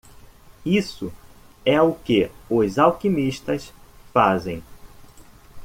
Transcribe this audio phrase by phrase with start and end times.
[0.65, 1.13] Isso
[1.63, 3.71] é o que os alquimistas
[4.11, 4.63] fazem.